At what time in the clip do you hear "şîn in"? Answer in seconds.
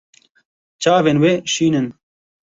1.53-1.87